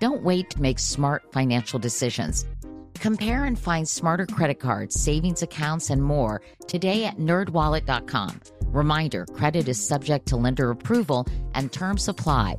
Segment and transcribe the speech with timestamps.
[0.00, 2.46] Don't wait to make smart financial decisions.
[2.94, 8.40] Compare and find smarter credit cards, savings accounts, and more today at nerdwallet.com.
[8.66, 12.56] Reminder credit is subject to lender approval and terms apply.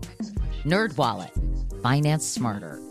[0.65, 2.90] NerdWallet, finance smarter.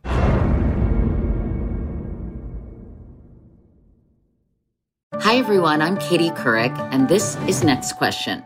[5.31, 5.81] Hi, everyone.
[5.81, 8.43] I'm Katie Couric, and this is Next Question.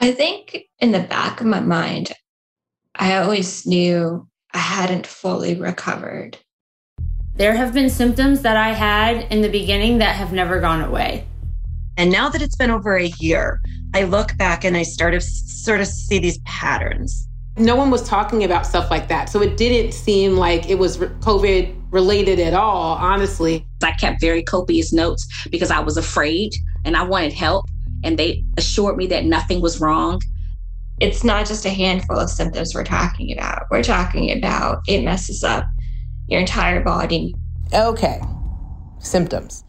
[0.00, 2.12] I think in the back of my mind,
[2.94, 6.38] I always knew I hadn't fully recovered.
[7.34, 11.26] There have been symptoms that I had in the beginning that have never gone away.
[11.96, 13.60] And now that it's been over a year,
[13.92, 17.26] I look back and I start to sort of see these patterns.
[17.56, 19.30] No one was talking about stuff like that.
[19.30, 23.66] So it didn't seem like it was COVID related at all, honestly.
[23.82, 26.54] I kept very copious notes because I was afraid
[26.84, 27.66] and I wanted help.
[28.02, 30.20] And they assured me that nothing was wrong.
[31.00, 33.66] It's not just a handful of symptoms we're talking about.
[33.70, 35.66] We're talking about it messes up
[36.26, 37.34] your entire body.
[37.72, 38.20] Okay.
[38.98, 39.64] Symptoms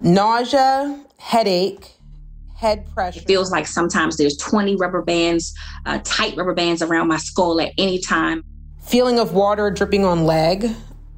[0.00, 1.90] nausea, headache,
[2.56, 3.20] head pressure.
[3.20, 5.54] It feels like sometimes there's 20 rubber bands,
[5.86, 8.44] uh, tight rubber bands around my skull at any time.
[8.82, 10.70] Feeling of water dripping on leg,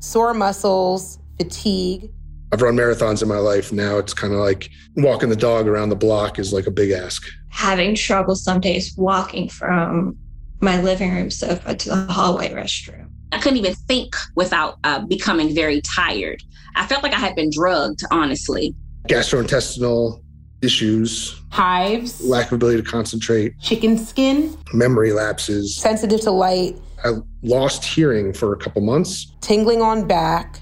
[0.06, 2.11] sore muscles, fatigue.
[2.53, 3.72] I've run marathons in my life.
[3.72, 6.93] Now it's kind of like walking the dog around the block is like a big
[6.93, 7.27] ask.
[7.50, 10.16] Having trouble some days walking from
[10.61, 13.11] my living room sofa to the hallway restroom.
[13.33, 16.41] I couldn't even think without uh, becoming very tired.
[16.77, 18.75] I felt like I had been drugged, honestly.
[19.09, 20.22] Gastrointestinal
[20.62, 26.77] issues, hives, lack of ability to concentrate, chicken skin, memory lapses, sensitive to light.
[27.06, 30.61] I lost hearing for a couple months, tingling on back,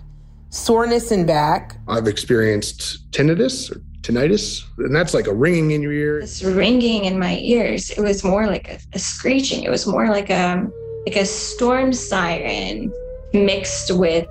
[0.51, 1.79] soreness in back.
[1.89, 6.21] I've experienced tinnitus or tinnitus, and that's like a ringing in your ear.
[6.21, 7.91] This ringing in my ears.
[7.91, 9.65] It was more like a, a screeching.
[9.65, 10.69] It was more like a
[11.07, 12.93] like a storm siren
[13.33, 14.29] mixed with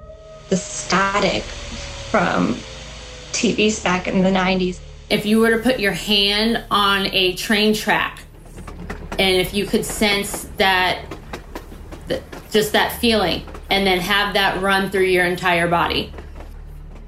[0.49, 1.43] the static
[2.11, 2.55] from
[3.31, 4.79] TVs back in the 90s.
[5.09, 8.23] If you were to put your hand on a train track
[9.19, 11.05] and if you could sense that,
[12.51, 16.13] just that feeling and then have that run through your entire body.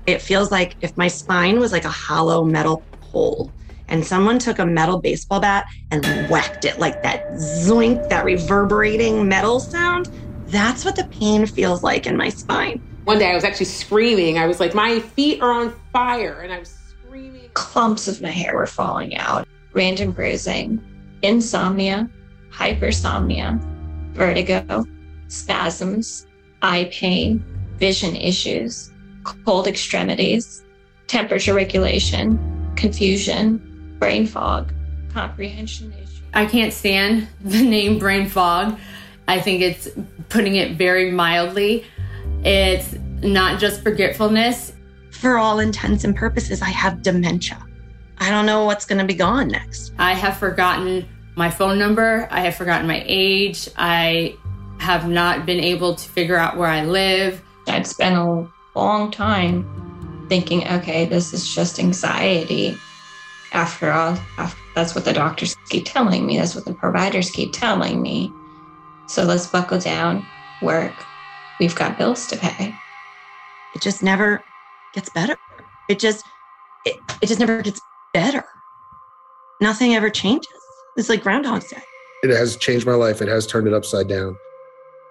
[0.08, 3.52] It feels like if my spine was like a hollow metal pole
[3.88, 9.28] and someone took a metal baseball bat and whacked it like that zoink, that reverberating
[9.28, 10.10] metal sound.
[10.48, 12.82] That's what the pain feels like in my spine.
[13.06, 14.38] One day I was actually screaming.
[14.38, 16.42] I was like, my feet are on fire.
[16.42, 17.50] And I was screaming.
[17.54, 20.84] Clumps of my hair were falling out, random bruising,
[21.22, 22.10] insomnia,
[22.52, 23.62] hypersomnia,
[24.16, 24.86] vertigo,
[25.28, 26.26] spasms,
[26.62, 27.44] eye pain,
[27.78, 28.92] vision issues,
[29.24, 30.64] cold extremities,
[31.08, 32.40] temperature regulation,
[32.76, 34.74] confusion, brain fog,
[35.14, 36.22] comprehension issues.
[36.34, 38.78] I can't stand the name brain fog.
[39.28, 39.90] I think it's
[40.30, 41.86] putting it very mildly.
[42.44, 44.74] It's not just forgetfulness.
[45.12, 47.66] For all intents and purposes, I have dementia.
[48.20, 49.94] I don't know what's going to be gone next.
[49.98, 52.28] I have forgotten my phone number.
[52.32, 53.70] I have forgotten my age.
[53.78, 54.38] I
[54.80, 57.42] have not been able to figure out where I live.
[57.68, 58.48] I'd spent a
[58.78, 62.78] long time thinking, okay, this is just anxiety.
[63.52, 66.38] After all, after, that's what the doctors keep telling me.
[66.38, 68.34] That's what the providers keep telling me.
[69.08, 70.26] So let's buckle down,
[70.62, 70.94] work.
[71.60, 72.76] We've got bills to pay.
[73.74, 74.44] It just never
[74.94, 75.38] gets better.
[75.88, 76.26] It just
[76.86, 77.80] it, it just never gets
[78.14, 78.46] better.
[79.62, 80.55] Nothing ever changes.
[80.98, 81.82] It's like Groundhog's Day.
[82.24, 83.22] It has changed my life.
[83.22, 84.38] It has turned it upside down.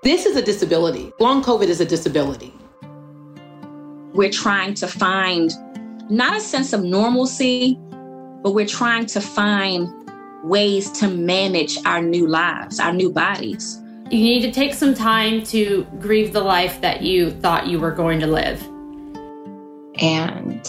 [0.02, 1.12] This is a disability.
[1.20, 2.54] Long COVID is a disability.
[4.14, 5.52] We're trying to find
[6.10, 7.78] not a sense of normalcy,
[8.42, 9.88] but we're trying to find
[10.42, 13.80] ways to manage our new lives, our new bodies.
[14.10, 17.92] You need to take some time to grieve the life that you thought you were
[17.92, 18.62] going to live.
[20.00, 20.66] And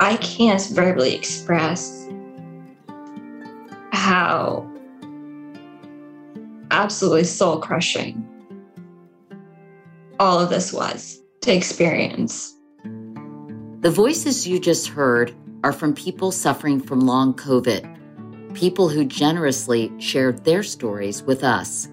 [0.00, 2.03] I can't verbally express
[4.04, 4.70] how
[6.70, 8.22] absolutely soul crushing
[10.20, 12.54] all of this was to experience.
[13.80, 19.90] The voices you just heard are from people suffering from long COVID, people who generously
[19.98, 21.88] shared their stories with us.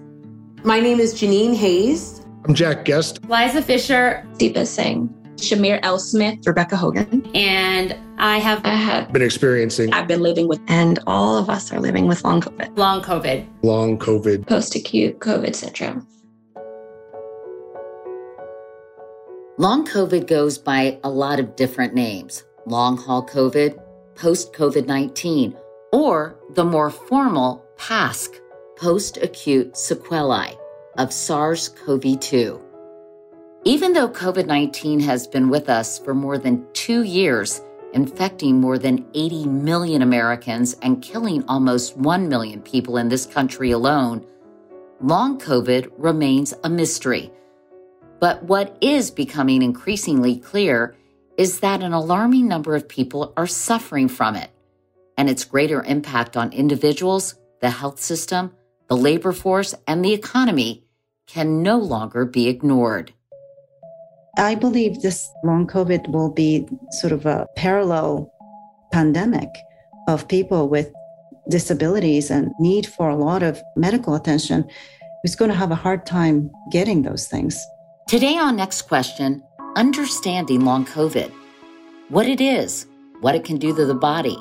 [0.64, 2.26] My name is Janine Hayes.
[2.44, 3.20] I'm Jack Guest.
[3.26, 4.28] Liza Fisher.
[4.34, 5.08] Deepa Singh.
[5.36, 5.98] Shamir L.
[5.98, 6.46] Smith.
[6.46, 7.26] Rebecca Hogan.
[7.34, 11.72] And I have I have Been experiencing I've been living with And all of us
[11.72, 12.78] are living with long COVID.
[12.78, 13.44] long COVID.
[13.64, 14.46] long COVID.
[14.46, 16.06] post acute COVID syndrome.
[19.58, 23.82] Long COVID goes by a lot of different names long haul COVID,
[24.14, 25.56] post COVID 19,
[25.92, 28.30] or the more formal PASC,
[28.76, 30.56] post acute sequelae
[30.96, 32.60] of SARS CoV 2.
[33.64, 37.60] Even though COVID 19 has been with us for more than two years,
[37.92, 43.70] infecting more than 80 million Americans and killing almost 1 million people in this country
[43.70, 44.26] alone,
[45.00, 47.30] long COVID remains a mystery.
[48.20, 50.96] But what is becoming increasingly clear
[51.36, 54.50] is that an alarming number of people are suffering from it,
[55.16, 58.52] and its greater impact on individuals, the health system,
[58.88, 60.84] the labor force, and the economy
[61.26, 63.12] can no longer be ignored.
[64.38, 68.32] I believe this long COVID will be sort of a parallel
[68.90, 69.50] pandemic
[70.08, 70.90] of people with
[71.50, 74.64] disabilities and need for a lot of medical attention
[75.22, 77.62] who's going to have a hard time getting those things.
[78.08, 79.42] Today on Next Question,
[79.76, 81.30] understanding long COVID.
[82.08, 82.86] What it is,
[83.20, 84.38] what it can do to the body,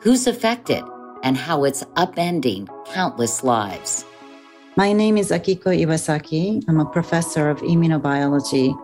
[0.00, 0.82] who's affected,
[1.22, 4.06] and how it's upending countless lives.
[4.76, 6.64] My name is Akiko Iwasaki.
[6.66, 8.74] I'm a professor of immunobiology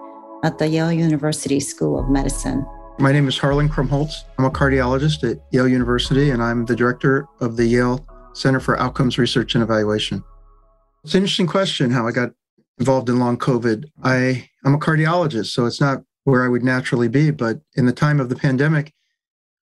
[0.45, 2.67] at the Yale University School of Medicine.
[2.99, 4.25] My name is Harlan Krumholz.
[4.39, 8.79] I'm a cardiologist at Yale University, and I'm the director of the Yale Center for
[8.79, 10.23] Outcomes Research and Evaluation.
[11.03, 12.33] It's an interesting question how I got
[12.79, 13.87] involved in long COVID.
[14.03, 17.31] I, I'm a cardiologist, so it's not where I would naturally be.
[17.31, 18.93] But in the time of the pandemic,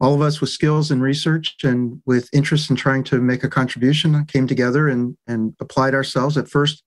[0.00, 3.48] all of us with skills in research and with interest in trying to make a
[3.48, 6.84] contribution came together and, and applied ourselves at first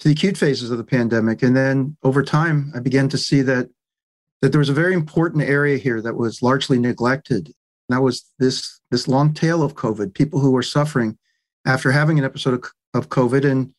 [0.00, 1.42] to the acute phases of the pandemic.
[1.42, 3.68] And then over time, I began to see that,
[4.40, 7.46] that there was a very important area here that was largely neglected.
[7.46, 11.18] And that was this, this long tail of COVID, people who were suffering
[11.66, 13.74] after having an episode of, of COVID and,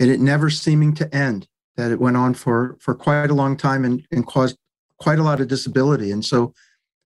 [0.00, 1.46] and it never seeming to end,
[1.76, 4.56] that it went on for, for quite a long time and, and caused
[4.98, 6.10] quite a lot of disability.
[6.10, 6.52] And so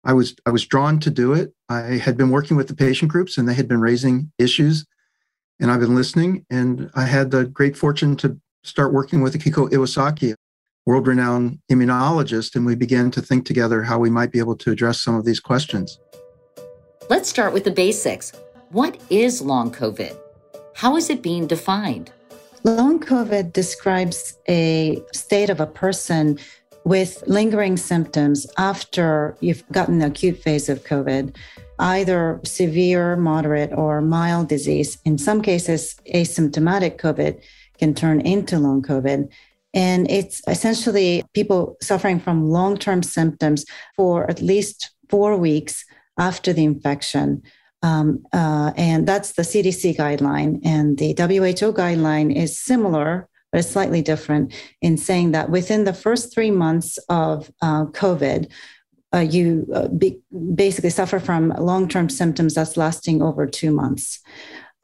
[0.04, 1.54] I was I was drawn to do it.
[1.68, 4.84] I had been working with the patient groups and they had been raising issues
[5.60, 9.70] and I've been listening and I had the great fortune to start working with Akiko
[9.70, 10.34] Iwasaki,
[10.86, 15.00] world-renowned immunologist, and we began to think together how we might be able to address
[15.00, 16.00] some of these questions.
[17.08, 18.32] Let's start with the basics.
[18.70, 20.16] What is long COVID?
[20.74, 22.10] How is it being defined?
[22.64, 26.38] Long COVID describes a state of a person
[26.84, 31.36] with lingering symptoms after you've gotten the acute phase of COVID,
[31.78, 34.98] either severe, moderate, or mild disease.
[35.04, 37.40] In some cases, asymptomatic COVID
[37.78, 39.28] can turn into long COVID.
[39.72, 43.64] And it's essentially people suffering from long term symptoms
[43.96, 45.84] for at least four weeks
[46.18, 47.42] after the infection.
[47.82, 50.60] Um, uh, and that's the CDC guideline.
[50.64, 55.92] And the WHO guideline is similar, but it's slightly different in saying that within the
[55.92, 58.50] first three months of uh, COVID,
[59.14, 60.18] uh, you uh, be,
[60.54, 64.20] basically suffer from long term symptoms that's lasting over two months.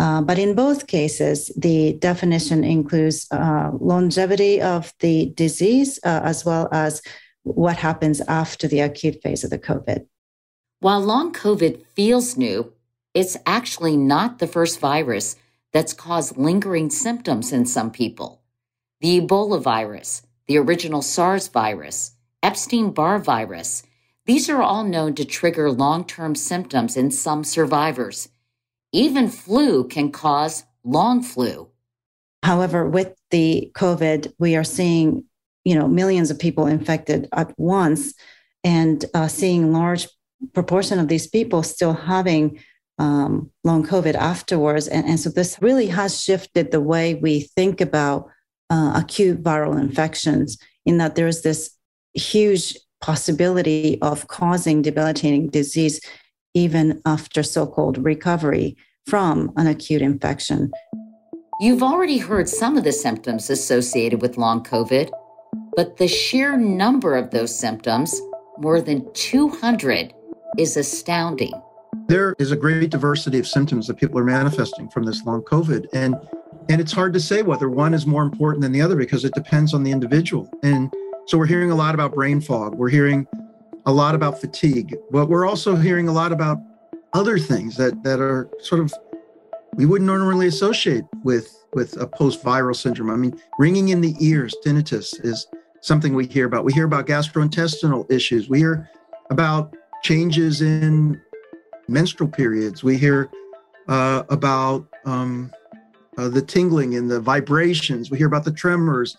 [0.01, 6.43] Uh, but in both cases, the definition includes uh, longevity of the disease uh, as
[6.43, 7.03] well as
[7.43, 10.07] what happens after the acute phase of the COVID.
[10.79, 12.73] While long COVID feels new,
[13.13, 15.37] it's actually not the first virus
[15.75, 18.41] that's caused lingering symptoms in some people.
[19.03, 23.83] The Ebola virus, the original SARS virus, Epstein Barr virus,
[24.25, 28.31] these are all known to trigger long term symptoms in some survivors.
[28.93, 31.69] Even flu can cause long flu.
[32.43, 35.25] However, with the COVID, we are seeing,
[35.65, 38.15] you know, millions of people infected at once
[38.65, 40.09] and uh, seeing large
[40.53, 42.59] proportion of these people still having
[42.99, 44.89] um, long COVID afterwards.
[44.89, 48.29] And, and so this really has shifted the way we think about
[48.69, 51.77] uh, acute viral infections in that there's this
[52.15, 56.01] huge possibility of causing debilitating disease
[56.55, 58.77] even after so called recovery
[59.07, 60.71] from an acute infection.
[61.61, 65.11] You've already heard some of the symptoms associated with long COVID,
[65.77, 68.19] but the sheer number of those symptoms,
[68.59, 70.15] more than 200,
[70.59, 71.53] is astounding.
[72.09, 75.87] There is a great diversity of symptoms that people are manifesting from this long COVID.
[75.93, 76.17] And
[76.69, 79.35] and it's hard to say whether one is more important than the other because it
[79.35, 80.49] depends on the individual.
[80.63, 80.93] And
[81.27, 82.75] so we're hearing a lot about brain fog.
[82.75, 83.27] We're hearing
[83.87, 86.59] a lot about fatigue, but we're also hearing a lot about
[87.13, 88.93] other things that that are sort of
[89.75, 93.11] we wouldn't normally associate with with a post-viral syndrome.
[93.11, 95.47] I mean, ringing in the ears, tinnitus is
[95.81, 96.65] something we hear about.
[96.65, 98.49] We hear about gastrointestinal issues.
[98.49, 98.91] We hear
[99.31, 101.21] about changes in
[101.89, 102.83] menstrual periods.
[102.83, 103.31] We hear
[103.89, 105.53] uh, about um,
[106.19, 108.11] uh, the tingling and the vibrations.
[108.11, 109.17] We hear about the tremors,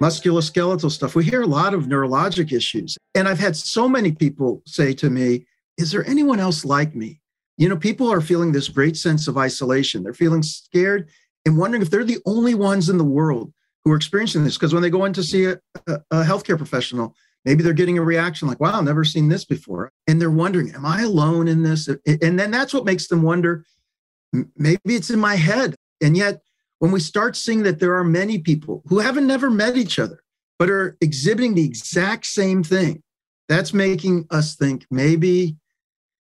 [0.00, 1.14] musculoskeletal stuff.
[1.14, 2.96] We hear a lot of neurologic issues.
[3.14, 5.46] And I've had so many people say to me,
[5.78, 7.20] Is there anyone else like me?
[7.56, 10.02] You know, people are feeling this great sense of isolation.
[10.02, 11.08] They're feeling scared
[11.46, 13.52] and wondering if they're the only ones in the world
[13.84, 14.56] who are experiencing this.
[14.56, 17.14] Because when they go in to see a, a, a healthcare professional,
[17.46, 19.92] maybe they're getting a reaction like, wow, I've never seen this before.
[20.06, 21.88] And they're wondering, am I alone in this?
[21.88, 23.64] And then that's what makes them wonder,
[24.56, 25.76] maybe it's in my head.
[26.02, 26.42] And yet,
[26.78, 30.22] when we start seeing that there are many people who haven't never met each other,
[30.58, 33.02] but are exhibiting the exact same thing,
[33.48, 35.56] that's making us think maybe,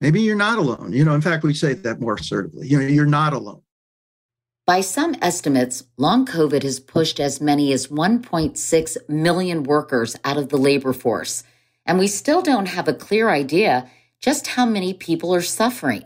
[0.01, 0.94] maybe you're not alone.
[0.94, 2.67] You know, in fact, we say that more assertively.
[2.67, 3.62] You know, you're not alone.
[4.65, 10.50] By some estimates, long COVID has pushed as many as 1.6 million workers out of
[10.50, 11.44] the labor force,
[11.86, 13.89] and we still don't have a clear idea
[14.20, 16.03] just how many people are suffering.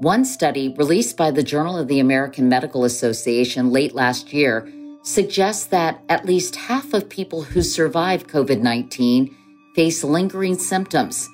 [0.00, 5.66] One study released by the Journal of the American Medical Association late last year suggests
[5.66, 9.34] that at least half of people who survive COVID 19
[9.74, 11.28] face lingering symptoms,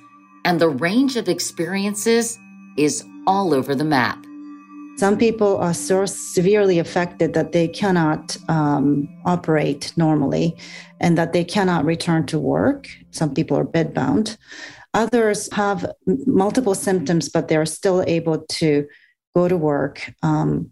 [0.45, 2.39] and the range of experiences
[2.75, 4.17] is all over the map.
[4.97, 10.57] Some people are so severely affected that they cannot um, operate normally
[10.99, 12.89] and that they cannot return to work.
[13.11, 14.37] Some people are bedbound.
[14.95, 15.91] Others have
[16.25, 18.87] multiple symptoms, but they're still able to
[19.35, 20.71] go to work, um,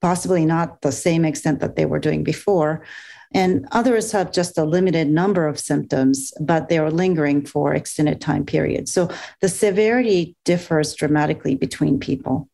[0.00, 2.82] possibly not the same extent that they were doing before.
[3.32, 8.20] And others have just a limited number of symptoms, but they are lingering for extended
[8.20, 8.90] time periods.
[8.90, 9.10] So
[9.40, 12.48] the severity differs dramatically between people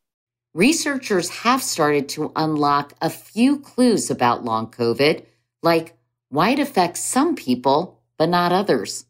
[0.54, 5.24] researchers have started to unlock a few clues about long COVID,
[5.62, 5.96] like
[6.30, 9.04] why it affects some people but not others.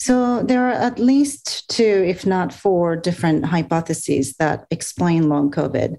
[0.00, 5.96] So, there are at least two, if not four, different hypotheses that explain long COVID.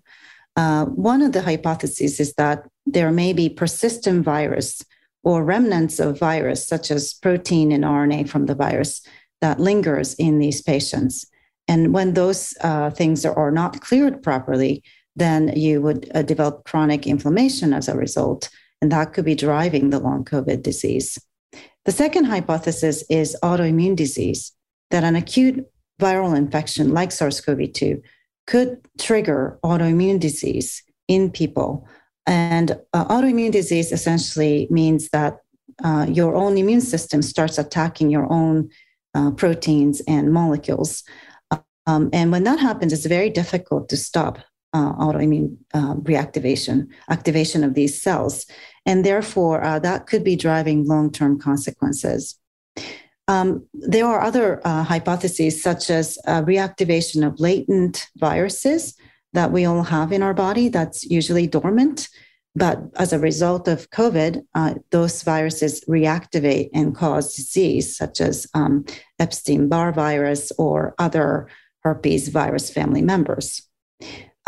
[0.56, 4.82] Uh, one of the hypotheses is that there may be persistent virus
[5.24, 9.06] or remnants of virus, such as protein and RNA from the virus,
[9.40, 11.26] that lingers in these patients.
[11.68, 14.84] And when those uh, things are, are, not cleared properly,
[15.16, 18.50] then you would uh, develop chronic inflammation as a result.
[18.82, 21.20] And that could be driving the long COVID disease.
[21.86, 24.52] The second hypothesis is autoimmune disease,
[24.92, 25.66] that an acute
[26.00, 28.02] viral infection like SARS CoV 2
[28.48, 31.88] could trigger autoimmune disease in people.
[32.28, 35.38] And uh, autoimmune disease essentially means that
[35.84, 38.70] uh, your own immune system starts attacking your own
[39.16, 41.04] uh, proteins and molecules.
[41.88, 44.40] Um, and when that happens, it's very difficult to stop
[44.74, 48.46] uh, autoimmune uh, reactivation, activation of these cells.
[48.86, 52.38] And therefore, uh, that could be driving long term consequences.
[53.28, 58.96] Um, there are other uh, hypotheses, such as uh, reactivation of latent viruses
[59.34, 62.10] that we all have in our body that's usually dormant.
[62.56, 68.46] But as a result of COVID, uh, those viruses reactivate and cause disease, such as
[68.54, 68.84] um,
[69.20, 71.48] Epstein Barr virus or other
[71.84, 73.62] herpes virus family members.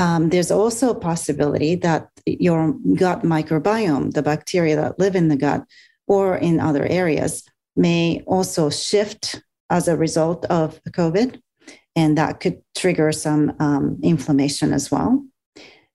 [0.03, 5.37] Um, there's also a possibility that your gut microbiome, the bacteria that live in the
[5.37, 5.63] gut
[6.07, 7.43] or in other areas,
[7.77, 11.41] may also shift as a result of COVID,
[11.95, 15.23] and that could trigger some um, inflammation as well.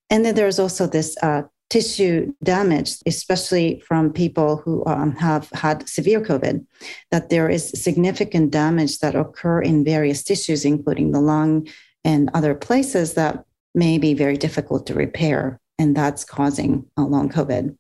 [0.08, 5.86] And then there's also this uh, tissue damage, especially from people who um, have had
[5.86, 6.64] severe COVID,
[7.10, 11.68] that there is significant damage that occur in various tissues, including the lung
[12.04, 13.44] and other places that
[13.78, 17.76] may be very difficult to repair and that's causing uh, long COVID.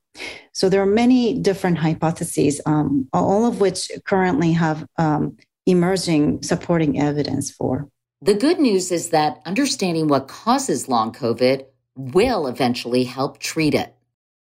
[0.52, 5.36] So there are many different hypotheses, um, all of which currently have um,
[5.66, 7.88] emerging supporting evidence for.
[8.22, 11.64] The good news is that understanding what causes long COVID
[11.96, 13.94] will eventually help treat it.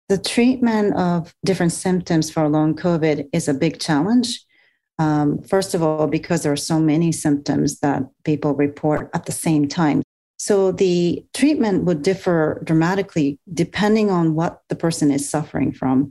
[0.09, 4.43] The treatment of different symptoms for long COVID is a big challenge.
[4.99, 9.31] Um, first of all, because there are so many symptoms that people report at the
[9.31, 10.03] same time.
[10.41, 16.09] So the treatment would differ dramatically depending on what the person is suffering from.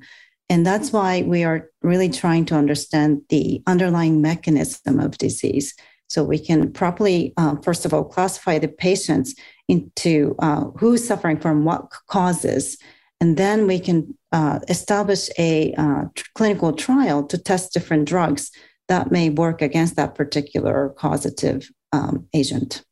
[0.49, 5.75] And that's why we are really trying to understand the underlying mechanism of disease.
[6.09, 9.35] So we can properly, uh, first of all, classify the patients
[9.67, 12.79] into uh, who's suffering from what causes.
[13.21, 16.05] And then we can uh, establish a uh,
[16.37, 18.53] clinical trial to test different drugs
[18.87, 22.85] that may work against that particular causative um, agent.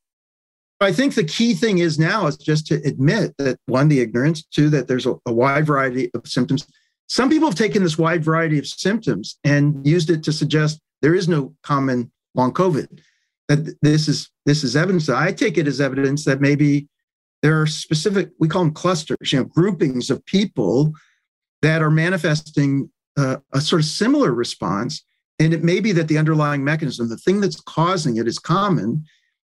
[0.80, 4.44] I think the key thing is now is just to admit that one, the ignorance,
[4.44, 6.66] two, that there's a, a, wide variety of symptoms.
[7.08, 11.16] Some people have taken this wide variety of symptoms and used it to suggest there
[11.16, 13.00] is no common long COVID.
[13.49, 15.08] That this is this is evidence.
[15.08, 16.87] I take it as evidence that maybe
[17.42, 20.92] there are specific, we call them clusters, you know, groupings of people
[21.62, 25.04] that are manifesting uh, a sort of similar response.
[25.38, 29.04] And it may be that the underlying mechanism, the thing that's causing it, is common,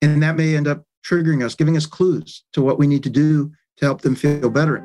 [0.03, 3.11] and that may end up triggering us, giving us clues to what we need to
[3.11, 4.83] do to help them feel better.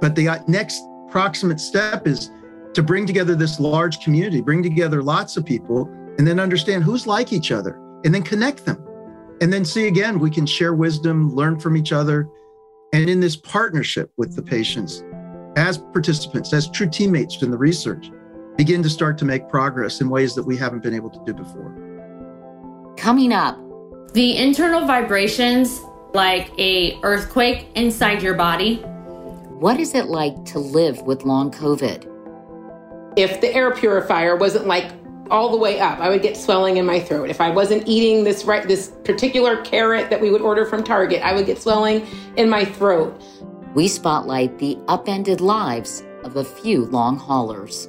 [0.00, 2.30] But the uh, next proximate step is
[2.74, 5.88] to bring together this large community, bring together lots of people,
[6.18, 8.82] and then understand who's like each other and then connect them.
[9.40, 12.28] And then see again, we can share wisdom, learn from each other.
[12.92, 15.02] And in this partnership with the patients,
[15.56, 18.10] as participants, as true teammates in the research,
[18.56, 21.34] begin to start to make progress in ways that we haven't been able to do
[21.34, 21.74] before.
[22.96, 23.58] Coming up,
[24.12, 25.80] the internal vibrations,
[26.14, 28.76] like a earthquake inside your body.
[29.58, 32.12] What is it like to live with long COVID?
[33.16, 34.92] If the air purifier wasn't like
[35.30, 37.30] all the way up, I would get swelling in my throat.
[37.30, 41.22] If I wasn't eating this right this particular carrot that we would order from Target,
[41.22, 43.20] I would get swelling in my throat.
[43.74, 47.88] We spotlight the upended lives of a few long haulers.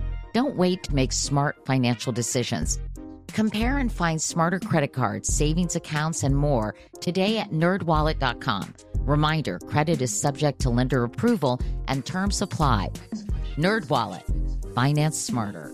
[0.33, 2.79] Don't wait to make smart financial decisions.
[3.27, 8.73] Compare and find smarter credit cards, savings accounts, and more today at nerdwallet.com.
[8.99, 12.91] Reminder credit is subject to lender approval and terms apply.
[13.57, 15.71] NerdWallet, finance smarter.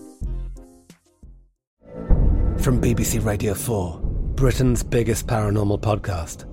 [2.58, 4.00] From BBC Radio 4,
[4.34, 6.44] Britain's biggest paranormal podcast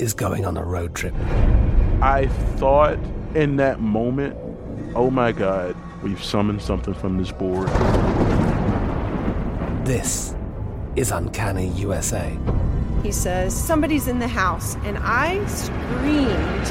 [0.00, 1.14] is going on a road trip.
[2.02, 2.98] I thought
[3.34, 4.36] in that moment,
[4.94, 5.76] oh my God.
[6.02, 7.68] We've summoned something from this board.
[9.84, 10.34] This
[10.96, 12.36] is Uncanny USA.
[13.02, 16.70] He says, Somebody's in the house, and I screamed.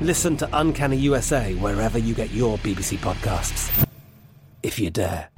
[0.00, 3.86] Listen to Uncanny USA wherever you get your BBC podcasts,
[4.62, 5.28] if you dare.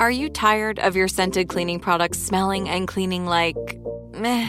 [0.00, 3.56] Are you tired of your scented cleaning products smelling and cleaning like
[4.14, 4.48] meh?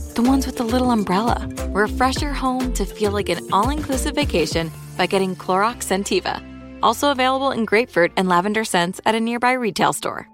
[0.13, 1.49] the ones with the little umbrella.
[1.69, 6.41] Refresh your home to feel like an all inclusive vacation by getting Clorox Scentiva.
[6.83, 10.27] Also available in grapefruit and lavender scents at a nearby retail store.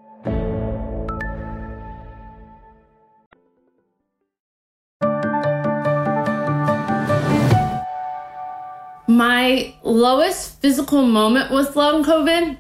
[9.08, 12.58] My lowest physical moment with long COVID,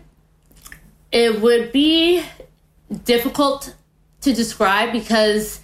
[1.11, 2.23] it would be
[3.03, 3.75] difficult
[4.21, 5.59] to describe because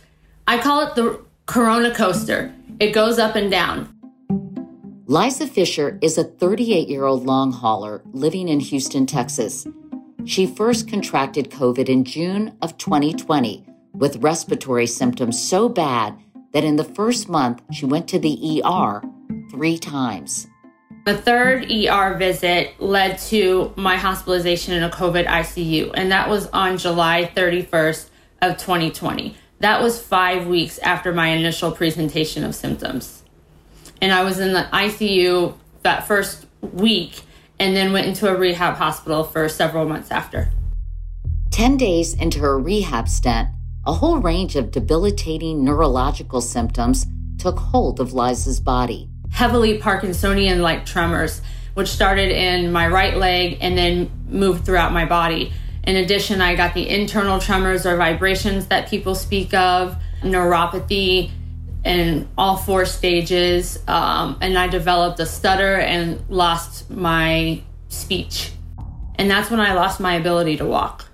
[0.48, 2.53] I call it the Corona coaster.
[2.79, 3.89] It goes up and down.
[5.08, 9.67] Liza Fisher is a 38 year old long hauler living in Houston, Texas.
[10.25, 16.17] She first contracted COVID in June of 2020 with respiratory symptoms so bad
[16.53, 19.01] that in the first month she went to the ER
[19.51, 20.47] three times.
[21.06, 26.47] The third ER visit led to my hospitalization in a COVID ICU, and that was
[26.47, 28.10] on July 31st
[28.41, 29.36] of 2020.
[29.60, 33.24] That was five weeks after my initial presentation of symptoms.
[34.02, 37.22] And I was in the ICU that first week
[37.60, 40.52] and then went into a rehab hospital for several months after.
[41.52, 43.48] 10 days into her rehab stint,
[43.86, 47.06] a whole range of debilitating neurological symptoms
[47.38, 49.10] took hold of Liza's body.
[49.32, 51.42] Heavily Parkinsonian like tremors,
[51.74, 55.54] which started in my right leg and then moved throughout my body.
[55.84, 61.32] In addition, I got the internal tremors or vibrations that people speak of, neuropathy
[61.84, 68.52] in all four stages, um, and I developed a stutter and lost my speech.
[69.15, 71.06] And that's when I lost my ability to walk.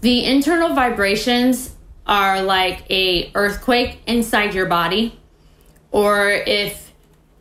[0.00, 1.74] The internal vibrations
[2.06, 5.18] are like a earthquake inside your body
[5.90, 6.92] or if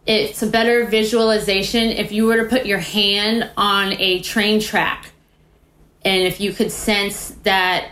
[0.06, 5.12] it's a better visualization if you were to put your hand on a train track
[6.06, 7.92] and if you could sense that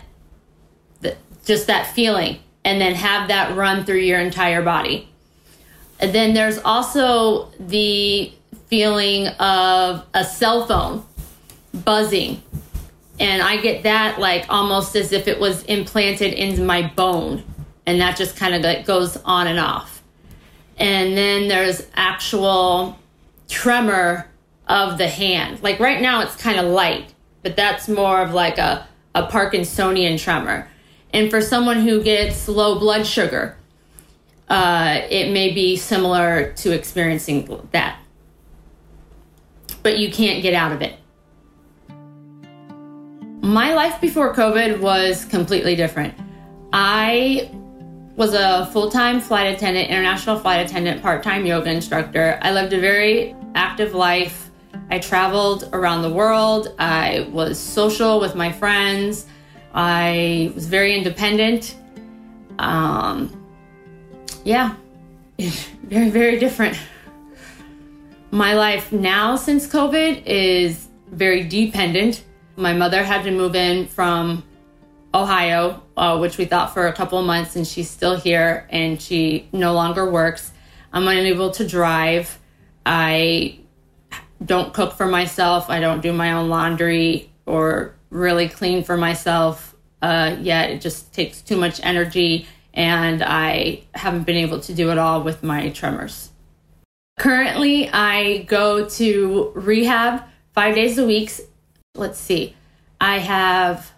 [1.43, 5.09] just that feeling and then have that run through your entire body
[5.99, 8.31] and then there's also the
[8.67, 11.03] feeling of a cell phone
[11.73, 12.41] buzzing
[13.19, 17.43] and I get that like almost as if it was implanted into my bone,
[17.85, 20.01] and that just kind of goes on and off.
[20.77, 22.97] And then there's actual
[23.47, 24.27] tremor
[24.67, 25.61] of the hand.
[25.61, 27.12] Like right now, it's kind of light,
[27.43, 30.67] but that's more of like a, a Parkinsonian tremor.
[31.11, 33.55] And for someone who gets low blood sugar,
[34.49, 37.99] uh, it may be similar to experiencing that.
[39.83, 40.97] But you can't get out of it.
[43.43, 46.13] My life before COVID was completely different.
[46.71, 47.51] I
[48.15, 52.39] was a full time flight attendant, international flight attendant, part time yoga instructor.
[52.41, 54.49] I lived a very active life.
[54.93, 56.75] I traveled around the world.
[56.77, 59.25] I was social with my friends.
[59.73, 61.75] I was very independent.
[62.59, 63.17] Um,
[64.43, 64.75] yeah,
[65.39, 66.77] very, very different.
[68.29, 72.23] My life now since COVID is very dependent
[72.55, 74.43] my mother had to move in from
[75.13, 79.01] Ohio, uh, which we thought for a couple of months, and she's still here and
[79.01, 80.51] she no longer works.
[80.91, 82.39] I'm unable to drive.
[82.85, 83.62] I
[84.45, 85.69] don't cook for myself.
[85.69, 90.71] I don't do my own laundry or really clean for myself uh, yet.
[90.71, 95.23] It just takes too much energy, and I haven't been able to do it all
[95.23, 96.29] with my tremors.
[97.19, 101.31] Currently, I go to rehab five days a week
[101.95, 102.55] let's see,
[102.99, 103.91] I have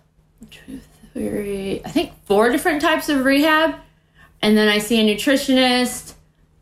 [0.51, 0.81] two,
[1.13, 3.75] three, I think four different types of rehab.
[4.41, 6.14] And then I see a nutritionist.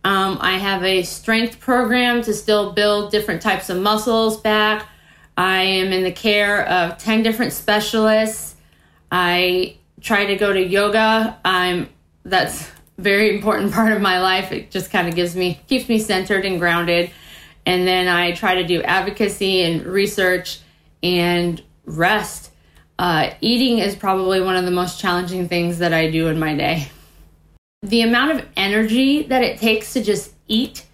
[0.03, 4.87] Um, I have a strength program to still build different types of muscles back.
[5.37, 8.55] I am in the care of 10 different specialists.
[9.11, 11.39] I try to go to yoga.
[11.45, 11.89] I'm
[12.25, 14.51] that's very important part of my life.
[14.51, 17.11] It just kind of gives me keeps me centered and grounded.
[17.65, 20.59] And then I try to do advocacy and research
[21.01, 22.51] and rest.
[22.99, 26.55] Uh, eating is probably one of the most challenging things that I do in my
[26.55, 26.89] day.
[27.84, 30.86] The amount of energy that it takes to just eat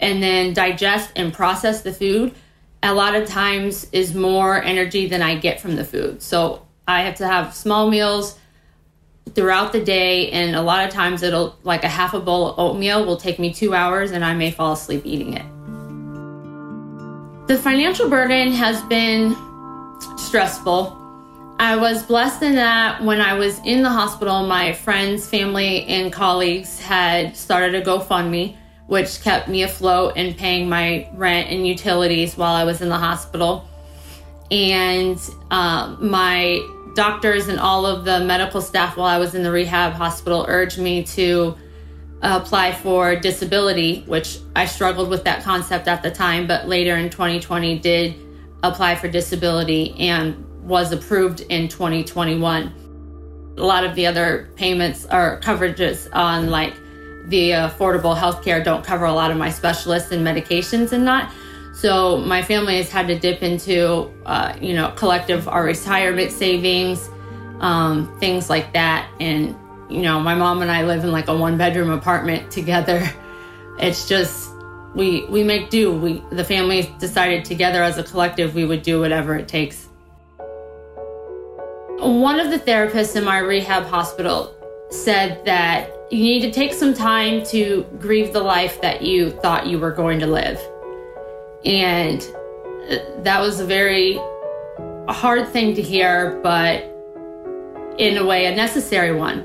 [0.00, 2.34] and then digest and process the food,
[2.82, 6.22] a lot of times is more energy than I get from the food.
[6.22, 8.38] So I have to have small meals
[9.34, 12.58] throughout the day, and a lot of times it'll, like a half a bowl of
[12.58, 15.46] oatmeal will take me two hours, and I may fall asleep eating it.
[17.46, 19.36] The financial burden has been
[20.16, 20.98] stressful.
[21.62, 26.12] I was blessed in that when I was in the hospital, my friends, family, and
[26.12, 28.56] colleagues had started a GoFundMe,
[28.88, 32.98] which kept me afloat and paying my rent and utilities while I was in the
[32.98, 33.68] hospital.
[34.50, 35.16] And
[35.52, 39.92] um, my doctors and all of the medical staff while I was in the rehab
[39.92, 41.56] hospital urged me to
[42.22, 47.08] apply for disability, which I struggled with that concept at the time, but later in
[47.08, 48.16] 2020 did
[48.64, 53.54] apply for disability and was approved in 2021.
[53.58, 56.74] A lot of the other payments or coverages on like
[57.26, 61.32] the affordable health care don't cover a lot of my specialists and medications and not.
[61.74, 67.08] So my family has had to dip into, uh, you know, collective our retirement savings,
[67.60, 69.10] um, things like that.
[69.20, 69.56] And
[69.88, 73.08] you know, my mom and I live in like a one bedroom apartment together.
[73.78, 74.50] It's just
[74.94, 75.92] we we make do.
[75.92, 79.88] We the family decided together as a collective we would do whatever it takes.
[82.02, 84.52] One of the therapists in my rehab hospital
[84.90, 89.68] said that you need to take some time to grieve the life that you thought
[89.68, 90.60] you were going to live.
[91.64, 92.20] And
[92.90, 94.18] uh, that was a very
[95.08, 96.82] hard thing to hear, but
[97.98, 99.44] in a way, a necessary one.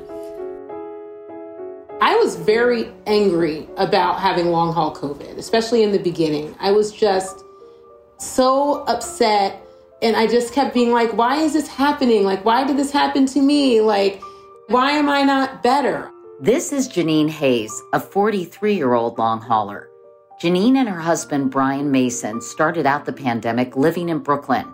[2.01, 6.55] I was very angry about having long haul COVID, especially in the beginning.
[6.59, 7.43] I was just
[8.17, 9.61] so upset.
[10.01, 12.23] And I just kept being like, why is this happening?
[12.23, 13.81] Like, why did this happen to me?
[13.81, 14.21] Like,
[14.67, 16.11] why am I not better?
[16.39, 19.89] This is Janine Hayes, a 43 year old long hauler.
[20.39, 24.71] Janine and her husband, Brian Mason, started out the pandemic living in Brooklyn.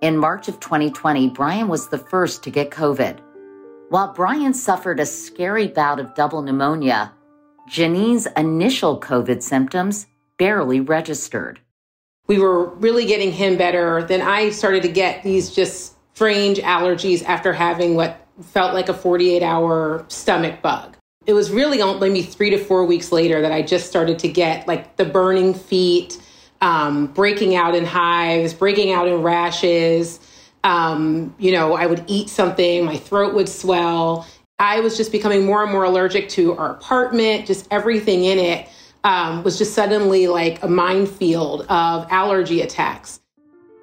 [0.00, 3.20] In March of 2020, Brian was the first to get COVID.
[3.90, 7.12] While Brian suffered a scary bout of double pneumonia,
[7.70, 11.60] Janine's initial COVID symptoms barely registered.
[12.28, 14.02] We were really getting him better.
[14.02, 18.94] Then I started to get these just strange allergies after having what felt like a
[18.94, 20.96] 48 hour stomach bug.
[21.26, 24.28] It was really only maybe three to four weeks later that I just started to
[24.28, 26.20] get like the burning feet,
[26.60, 30.20] um, breaking out in hives, breaking out in rashes.
[30.64, 34.26] Um, you know, I would eat something, my throat would swell.
[34.58, 38.68] I was just becoming more and more allergic to our apartment, just everything in it
[39.04, 43.20] um, was just suddenly like a minefield of allergy attacks.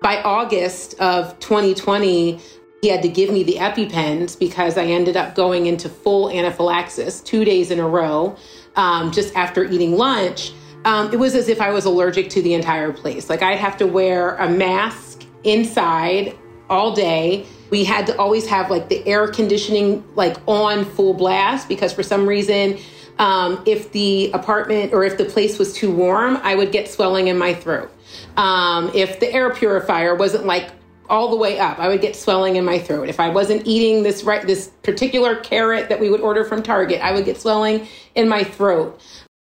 [0.01, 2.39] By August of 2020,
[2.81, 7.21] he had to give me the EpiPens because I ended up going into full anaphylaxis
[7.21, 8.35] two days in a row
[8.75, 10.51] um, just after eating lunch.
[10.83, 13.27] Um, it was as if I was allergic to the entire place.
[13.27, 16.37] Like I'd have to wear a mask inside
[16.69, 17.45] all day.
[17.71, 22.03] We had to always have like the air conditioning like on full blast because for
[22.03, 22.77] some reason,
[23.19, 27.27] um, if the apartment or if the place was too warm, I would get swelling
[27.27, 27.91] in my throat.
[28.37, 30.69] Um, if the air purifier wasn't like
[31.09, 33.09] all the way up, I would get swelling in my throat.
[33.09, 37.01] If I wasn't eating this right this particular carrot that we would order from Target,
[37.01, 39.01] I would get swelling in my throat.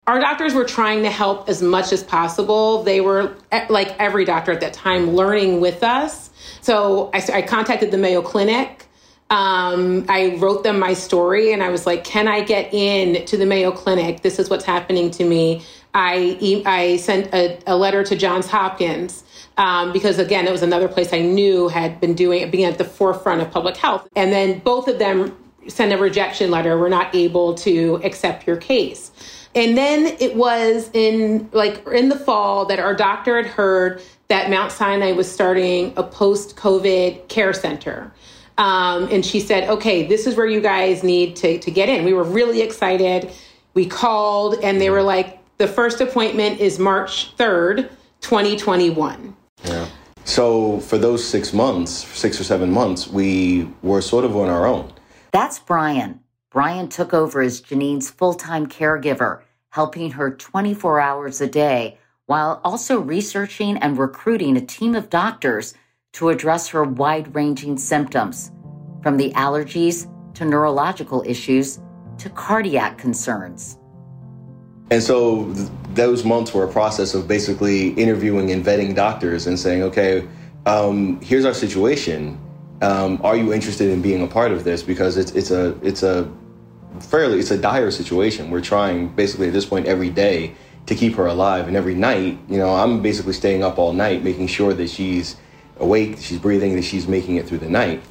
[0.05, 2.83] Our doctors were trying to help as much as possible.
[2.83, 6.31] They were eh, like every doctor at that time learning with us
[6.63, 8.87] so I, I contacted the Mayo Clinic.
[9.29, 13.37] Um, I wrote them my story and I was like, can I get in to
[13.37, 14.21] the Mayo Clinic?
[14.21, 15.63] This is what's happening to me.
[15.95, 19.23] I, I sent a, a letter to Johns Hopkins
[19.57, 22.85] um, because, again, it was another place I knew had been doing being at the
[22.85, 24.07] forefront of public health.
[24.15, 25.35] And then both of them
[25.67, 26.77] sent a rejection letter.
[26.77, 29.11] We're not able to accept your case.
[29.55, 34.49] And then it was in like in the fall that our doctor had heard that
[34.49, 38.11] Mount Sinai was starting a post COVID care center.
[38.57, 42.05] Um, and she said, okay, this is where you guys need to, to get in.
[42.05, 43.31] We were really excited.
[43.73, 47.89] We called and they were like, the first appointment is March 3rd,
[48.21, 49.35] 2021.
[49.65, 49.87] Yeah.
[50.25, 54.65] So for those six months, six or seven months, we were sort of on our
[54.65, 54.93] own.
[55.31, 56.19] That's Brian.
[56.49, 62.61] Brian took over as Janine's full time caregiver, helping her 24 hours a day while
[62.63, 65.73] also researching and recruiting a team of doctors
[66.13, 68.51] to address her wide ranging symptoms,
[69.01, 71.79] from the allergies to neurological issues
[72.19, 73.77] to cardiac concerns.
[74.91, 79.59] And so th- those months were a process of basically interviewing and vetting doctors and
[79.59, 80.27] saying, okay,
[80.67, 82.39] um, here's our situation.
[82.81, 84.83] Um, are you interested in being a part of this?
[84.83, 86.31] Because it's it's a it's a
[86.99, 88.51] fairly it's a dire situation.
[88.51, 91.67] We're trying basically at this point every day to keep her alive.
[91.67, 95.37] And every night, you know, I'm basically staying up all night, making sure that she's
[95.77, 98.01] awake, she's breathing, that she's making it through the night.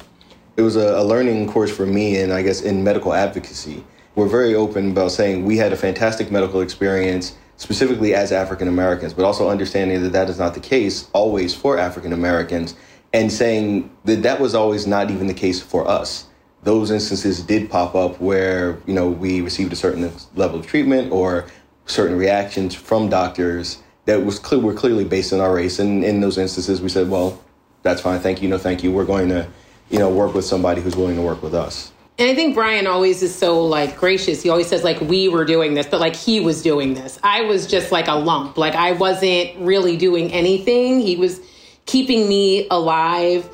[0.57, 3.83] It was a, a learning course for me, and I guess in medical advocacy.
[4.15, 9.13] We're very open about saying we had a fantastic medical experience, specifically as African Americans,
[9.13, 12.75] but also understanding that that is not the case always for African Americans,
[13.13, 16.27] and saying that that was always not even the case for us
[16.63, 21.11] those instances did pop up where you know we received a certain level of treatment
[21.11, 21.45] or
[21.85, 25.79] certain reactions from doctors that was clear, were clearly based on our race.
[25.79, 27.41] And in those instances, we said, well,
[27.83, 28.19] that's fine.
[28.19, 28.49] Thank you.
[28.49, 28.91] No, thank you.
[28.91, 29.47] We're going to,
[29.89, 31.91] you know, work with somebody who's willing to work with us.
[32.19, 34.43] And I think Brian always is so like gracious.
[34.43, 37.19] He always says like we were doing this, but like he was doing this.
[37.23, 38.57] I was just like a lump.
[38.57, 40.99] Like I wasn't really doing anything.
[40.99, 41.41] He was
[41.85, 43.49] keeping me alive.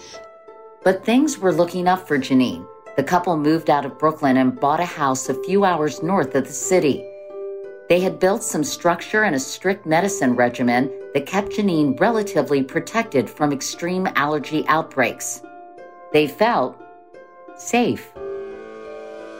[0.83, 2.65] But things were looking up for Janine.
[2.97, 6.45] The couple moved out of Brooklyn and bought a house a few hours north of
[6.45, 7.08] the city.
[7.89, 13.27] They had built some structure and a strict medicine regimen that kept Janine relatively protected
[13.27, 15.41] from extreme allergy outbreaks.
[16.13, 16.79] They felt
[17.57, 18.13] safe.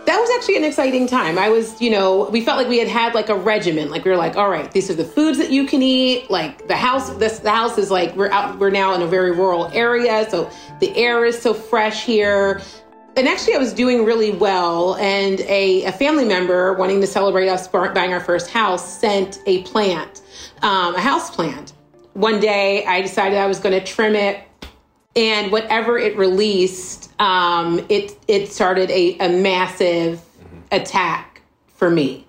[0.05, 1.37] That was actually an exciting time.
[1.37, 3.91] I was, you know, we felt like we had had like a regimen.
[3.91, 6.31] Like we were like, all right, these are the foods that you can eat.
[6.31, 8.57] Like the house, this the house is like we're out.
[8.57, 12.63] We're now in a very rural area, so the air is so fresh here.
[13.15, 14.95] And actually, I was doing really well.
[14.95, 19.63] And a, a family member wanting to celebrate us buying our first house sent a
[19.63, 20.21] plant,
[20.61, 21.73] um, a house plant.
[22.13, 24.41] One day, I decided I was going to trim it,
[25.15, 30.21] and whatever it released, um, it it started a, a massive
[30.71, 31.41] attack
[31.75, 32.25] for me.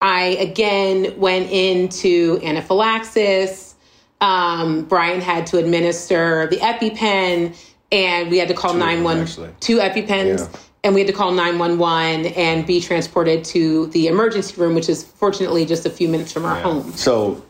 [0.00, 3.74] I again went into anaphylaxis.
[4.20, 7.56] Um, Brian had to administer the EpiPen,
[7.94, 9.50] and we had to call Two 911 actually.
[9.60, 10.38] two EpiPens.
[10.52, 10.58] Yeah.
[10.82, 15.02] And we had to call 911 and be transported to the emergency room, which is
[15.02, 16.92] fortunately just a few minutes from our home.
[16.92, 17.42] So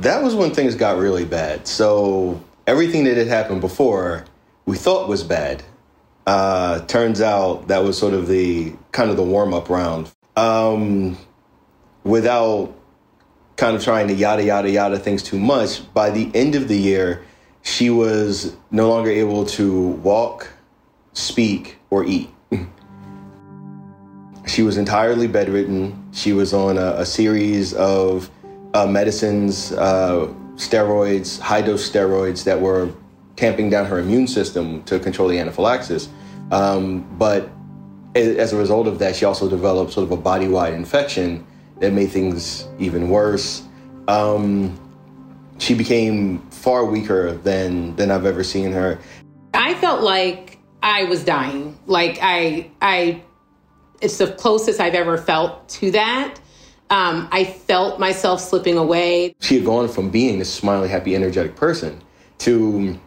[0.00, 1.68] that was when things got really bad.
[1.68, 4.24] So everything that had happened before
[4.66, 5.62] we thought was bad.
[6.26, 10.10] Uh, turns out that was sort of the kind of the warm up round.
[10.36, 11.16] Um,
[12.02, 12.74] without
[13.56, 16.76] kind of trying to yada yada yada things too much, by the end of the
[16.76, 17.24] year,
[17.64, 20.48] she was no longer able to walk,
[21.12, 22.30] speak, or eat.
[24.46, 26.10] She was entirely bedridden.
[26.12, 28.30] She was on a, a series of
[28.74, 32.92] uh, medicines, uh, steroids, high dose steroids that were
[33.36, 36.10] tamping down her immune system to control the anaphylaxis.
[36.52, 37.50] Um, but
[38.14, 41.44] as a result of that, she also developed sort of a body wide infection
[41.80, 43.62] that made things even worse.
[44.08, 44.78] Um,
[45.58, 48.98] she became far weaker than than I've ever seen her.
[49.52, 51.78] I felt like I was dying.
[51.86, 53.22] Like I, I,
[54.00, 56.38] it's the closest I've ever felt to that.
[56.90, 59.34] Um, I felt myself slipping away.
[59.40, 62.00] she had gone from being this smiley, happy, energetic person
[62.38, 62.98] to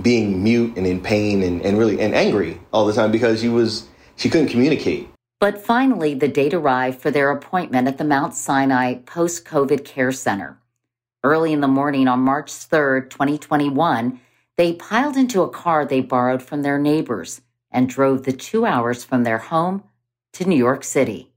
[0.00, 3.48] being mute and in pain and, and really and angry all the time because she
[3.48, 5.08] was she couldn't communicate.
[5.40, 10.12] But finally, the date arrived for their appointment at the Mount Sinai Post COVID Care
[10.12, 10.59] Center.
[11.22, 14.18] Early in the morning on March 3rd, 2021,
[14.56, 19.04] they piled into a car they borrowed from their neighbors and drove the two hours
[19.04, 19.84] from their home
[20.32, 21.30] to New York City.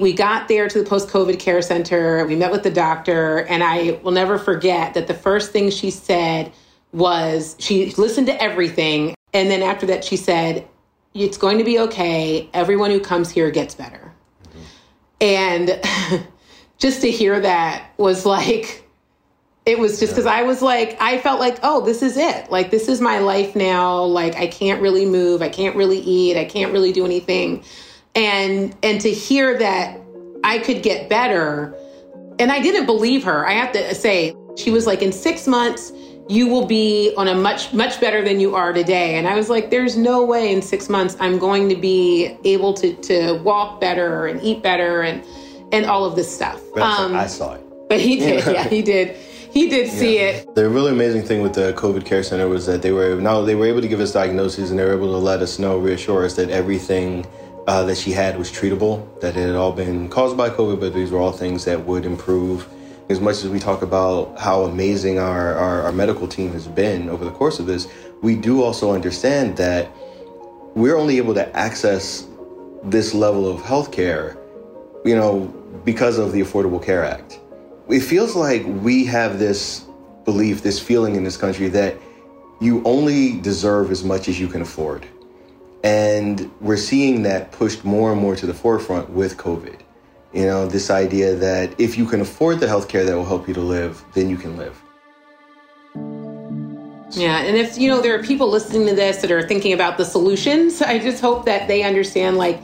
[0.00, 2.26] We got there to the post COVID care center.
[2.26, 5.92] We met with the doctor, and I will never forget that the first thing she
[5.92, 6.52] said
[6.92, 9.14] was she listened to everything.
[9.32, 10.66] And then after that, she said,
[11.14, 12.50] It's going to be okay.
[12.52, 14.12] Everyone who comes here gets better.
[14.42, 14.60] Mm-hmm.
[15.20, 16.26] And
[16.78, 18.87] just to hear that was like,
[19.68, 22.50] it was just because I was like, I felt like, oh, this is it.
[22.50, 24.02] Like, this is my life now.
[24.02, 25.42] Like, I can't really move.
[25.42, 26.38] I can't really eat.
[26.38, 27.62] I can't really do anything.
[28.14, 30.00] And and to hear that
[30.42, 31.76] I could get better,
[32.38, 33.46] and I didn't believe her.
[33.46, 35.92] I have to say, she was like, in six months,
[36.30, 39.16] you will be on a much much better than you are today.
[39.16, 42.72] And I was like, there's no way in six months I'm going to be able
[42.72, 45.22] to to walk better and eat better and
[45.72, 46.58] and all of this stuff.
[46.72, 47.64] But um, I saw it.
[47.90, 48.46] But he did.
[48.46, 49.14] yeah, he did.
[49.58, 50.54] He did see it.
[50.54, 53.56] The really amazing thing with the COVID care center was that they were now they
[53.56, 56.24] were able to give us diagnoses and they were able to let us know, reassure
[56.24, 57.26] us that everything
[57.66, 60.94] uh, that she had was treatable, that it had all been caused by COVID, but
[60.94, 62.68] these were all things that would improve.
[63.08, 67.08] As much as we talk about how amazing our, our, our medical team has been
[67.08, 67.88] over the course of this,
[68.22, 69.90] we do also understand that
[70.76, 72.28] we're only able to access
[72.84, 74.38] this level of healthcare,
[75.04, 75.46] you know,
[75.84, 77.40] because of the Affordable Care Act.
[77.88, 79.86] It feels like we have this
[80.24, 81.96] belief, this feeling in this country that
[82.60, 85.06] you only deserve as much as you can afford.
[85.84, 89.80] And we're seeing that pushed more and more to the forefront with COVID.
[90.34, 93.54] You know, this idea that if you can afford the healthcare that will help you
[93.54, 94.78] to live, then you can live.
[97.12, 99.96] Yeah, and if you know there are people listening to this that are thinking about
[99.96, 102.60] the solutions, I just hope that they understand like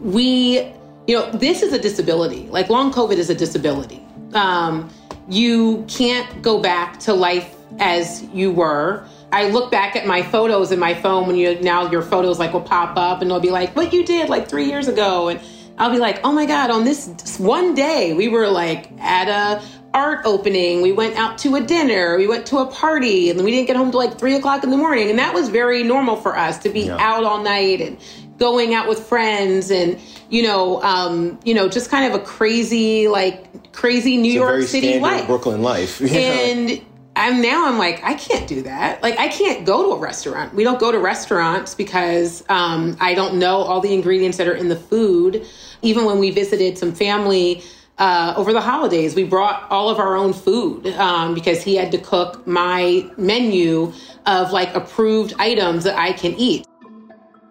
[0.00, 0.72] we,
[1.06, 2.48] you know, this is a disability.
[2.48, 4.03] Like long COVID is a disability.
[4.34, 4.90] Um,
[5.28, 9.06] you can't go back to life as you were.
[9.32, 12.52] I look back at my photos in my phone when you now your photos like
[12.52, 15.28] will pop up and they'll be like what you did like three years ago.
[15.28, 15.40] And
[15.76, 19.64] I'll be like oh my god on this one day we were like at a
[19.94, 20.82] art opening.
[20.82, 22.18] We went out to a dinner.
[22.18, 24.70] We went to a party and we didn't get home till like three o'clock in
[24.70, 25.08] the morning.
[25.08, 27.96] And that was very normal for us to be out all night and
[28.36, 29.98] going out with friends and
[30.34, 34.62] you know um, you know just kind of a crazy like crazy New It's York
[34.64, 36.00] City life Brooklyn life.
[36.12, 39.00] and I'm now I'm like I can't do that.
[39.00, 40.52] Like I can't go to a restaurant.
[40.52, 44.54] We don't go to restaurants because um, I don't know all the ingredients that are
[44.54, 45.46] in the food.
[45.82, 47.62] Even when we visited some family
[47.98, 51.92] uh, over the holidays, we brought all of our own food um, because he had
[51.92, 53.92] to cook my menu
[54.26, 56.66] of like approved items that I can eat.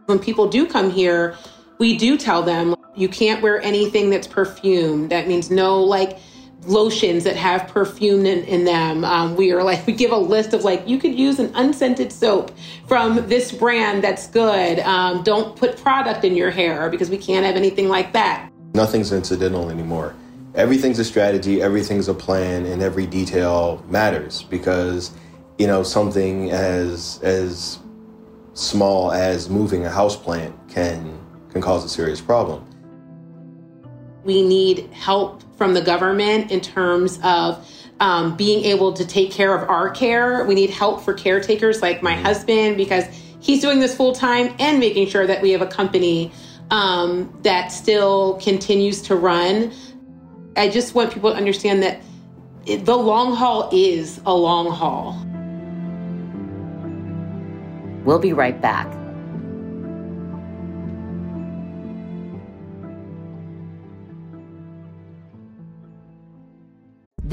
[0.08, 1.38] When people do come here,
[1.78, 5.10] we do tell them you can't wear anything that's perfumed.
[5.10, 6.20] That means no like
[6.66, 9.04] lotions that have perfume in, in them.
[9.04, 12.12] Um, we are like, we give a list of like, you could use an unscented
[12.12, 12.52] soap
[12.88, 14.80] from this brand that's good.
[14.80, 18.52] Um, don't put product in your hair because we can't have anything like that.
[18.74, 20.16] Nothing's incidental anymore.
[20.56, 25.12] Everything's a strategy, everything's a plan, and every detail matters because,
[25.58, 27.80] you know, something as as
[28.54, 31.20] small as moving a house plant can
[31.54, 32.66] can cause a serious problem.
[34.24, 37.66] We need help from the government in terms of
[38.00, 40.44] um, being able to take care of our care.
[40.46, 43.06] We need help for caretakers like my husband because
[43.40, 46.32] he's doing this full time and making sure that we have a company
[46.72, 49.72] um, that still continues to run.
[50.56, 52.02] I just want people to understand that
[52.66, 55.20] it, the long haul is a long haul.
[58.06, 59.03] We'll be right back.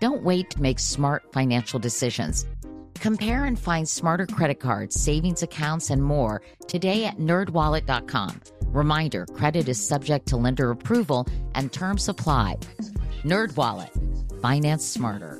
[0.00, 2.46] Don't wait to make smart financial decisions.
[2.94, 8.40] Compare and find smarter credit cards, savings accounts, and more today at nerdwallet.com.
[8.66, 12.58] Reminder credit is subject to lender approval and terms apply.
[13.24, 15.38] NerdWallet, finance smarter.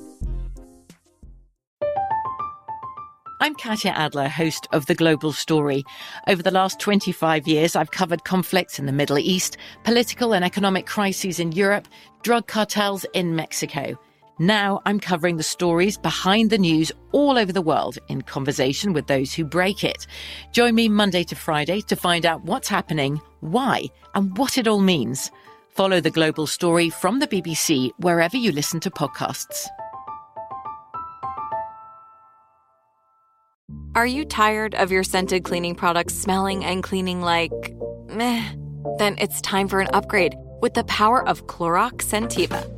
[3.40, 5.84] I'm Katya Adler, host of The Global Story.
[6.26, 10.86] Over the last 25 years, I've covered conflicts in the Middle East, political and economic
[10.86, 11.86] crises in Europe,
[12.22, 13.96] drug cartels in Mexico.
[14.38, 19.08] Now I'm covering the stories behind the news all over the world in conversation with
[19.08, 20.06] those who break it.
[20.52, 24.80] Join me Monday to Friday to find out what's happening, why, and what it all
[24.80, 25.32] means.
[25.70, 29.66] Follow the global story from the BBC wherever you listen to podcasts.
[33.96, 37.52] Are you tired of your scented cleaning products smelling and cleaning like
[38.06, 38.44] meh?
[38.98, 42.77] Then it's time for an upgrade with the power of Clorox Scentiva.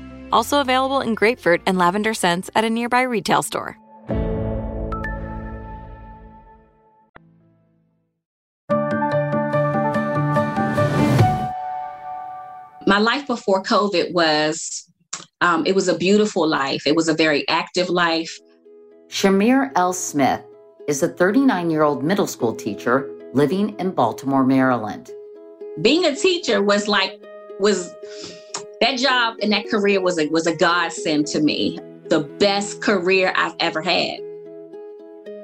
[0.31, 3.77] also available in grapefruit and lavender scents at a nearby retail store.
[12.87, 14.91] My life before COVID was,
[15.39, 16.85] um, it was a beautiful life.
[16.85, 18.37] It was a very active life.
[19.07, 19.93] Chimere L.
[19.93, 20.41] Smith
[20.87, 25.09] is a 39 year old middle school teacher living in Baltimore, Maryland.
[25.81, 27.21] Being a teacher was like,
[27.59, 27.93] was
[28.81, 31.79] that job and that career was a was a godsend to me.
[32.09, 34.19] The best career I've ever had.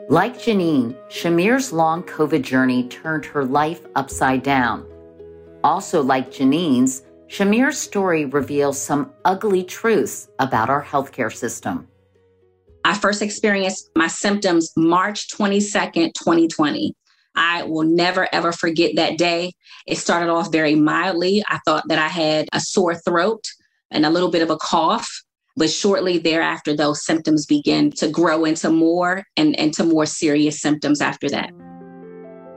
[0.09, 4.85] Like Janine, Chimere's long COVID journey turned her life upside down.
[5.63, 11.87] Also, like Janine's, Chimere's story reveals some ugly truths about our healthcare system.
[12.85, 16.95] I first experienced my symptoms March 22nd, 2020.
[17.37, 19.53] I will never, ever forget that day.
[19.85, 21.43] It started off very mildly.
[21.47, 23.45] I thought that I had a sore throat
[23.91, 25.23] and a little bit of a cough.
[25.55, 30.99] But shortly thereafter, those symptoms began to grow into more and into more serious symptoms
[30.99, 31.51] after that.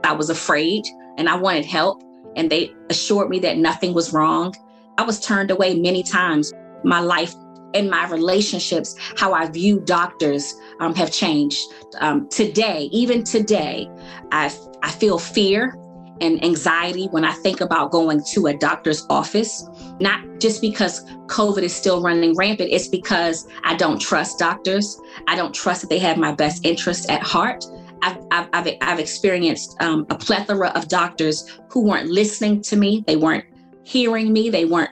[0.04, 0.84] I was afraid
[1.16, 2.02] and I wanted help,
[2.36, 4.54] and they assured me that nothing was wrong.
[4.98, 6.52] I was turned away many times.
[6.84, 7.34] My life
[7.74, 11.60] and my relationships, how I view doctors um, have changed.
[12.00, 13.88] Um, today, even today,
[14.32, 15.76] I, I feel fear
[16.20, 19.66] and anxiety when I think about going to a doctor's office,
[20.00, 25.00] not just because COVID is still running rampant, it's because I don't trust doctors.
[25.28, 27.64] I don't trust that they have my best interests at heart.
[28.02, 33.04] I've, I've, I've, I've experienced um, a plethora of doctors who weren't listening to me,
[33.06, 33.44] they weren't
[33.82, 34.90] hearing me, they weren't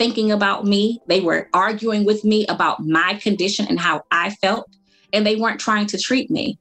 [0.00, 4.66] thinking about me, they were arguing with me about my condition and how I felt,
[5.12, 6.58] and they weren't trying to treat me.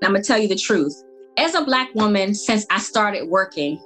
[0.00, 0.94] And I'm gonna tell you the truth
[1.36, 3.78] as a Black woman, since I started working,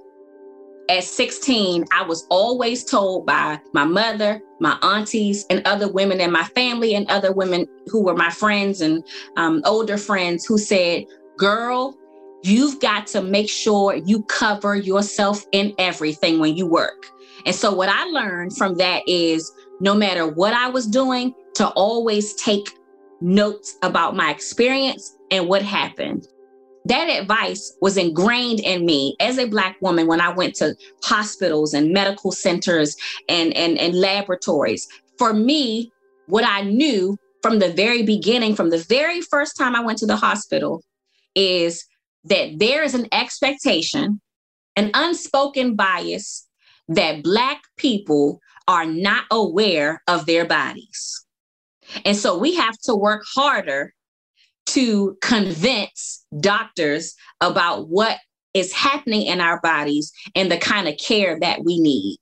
[0.88, 6.30] at 16, I was always told by my mother, my aunties, and other women in
[6.30, 9.04] my family, and other women who were my friends and
[9.36, 11.04] um, older friends who said,
[11.36, 11.94] Girl,
[12.42, 17.06] you've got to make sure you cover yourself in everything when you work.
[17.48, 21.68] And so, what I learned from that is no matter what I was doing, to
[21.68, 22.68] always take
[23.22, 26.28] notes about my experience and what happened.
[26.84, 31.72] That advice was ingrained in me as a black woman when i went to hospitals
[31.72, 32.94] and medical centers
[33.30, 34.86] and, and, and laboratories.
[35.16, 35.90] For me
[36.26, 40.06] what i knew from the very beginning from the very first time i went to
[40.06, 40.82] the hospital
[41.34, 41.86] is
[42.24, 44.20] that there is an expectation
[44.76, 46.47] an unspoken bias
[46.88, 51.24] that black people are not aware of their bodies
[52.04, 53.94] and so we have to work harder
[54.66, 58.18] to convince doctors about what
[58.54, 62.18] is happening in our bodies and the kind of care that we need.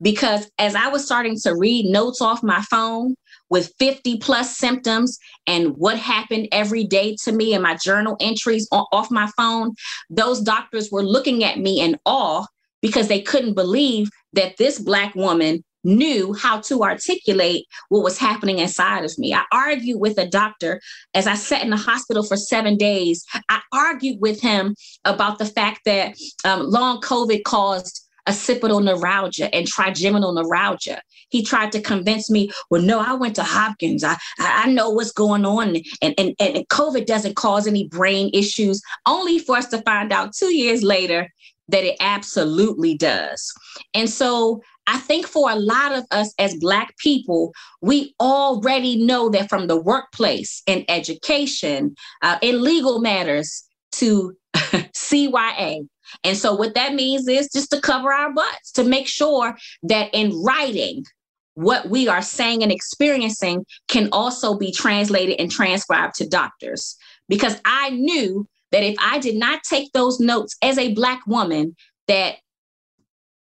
[0.00, 3.16] Because as I was starting to read notes off my phone
[3.50, 8.68] with 50 plus symptoms and what happened every day to me and my journal entries
[8.70, 9.74] off my phone,
[10.08, 12.46] those doctors were looking at me in awe
[12.82, 18.58] because they couldn't believe that this Black woman knew how to articulate what was happening
[18.58, 19.32] inside of me.
[19.32, 20.80] I argued with a doctor
[21.14, 23.24] as I sat in the hospital for seven days.
[23.48, 24.74] I argued with him
[25.04, 31.00] about the fact that um, long COVID caused occipital neuralgia and trigeminal neuralgia.
[31.30, 34.04] He tried to convince me, well, no, I went to Hopkins.
[34.04, 35.76] I, I know what's going on.
[36.02, 40.34] And, and, and COVID doesn't cause any brain issues, only for us to find out
[40.34, 41.28] two years later
[41.68, 43.52] that it absolutely does.
[43.94, 47.52] And so I think for a lot of us as Black people,
[47.82, 55.86] we already know that from the workplace and education, uh, in legal matters to CYA.
[56.24, 60.08] And so, what that means is just to cover our butts, to make sure that
[60.14, 61.04] in writing,
[61.52, 66.96] what we are saying and experiencing can also be translated and transcribed to doctors.
[67.28, 71.76] Because I knew that if I did not take those notes as a Black woman,
[72.06, 72.36] that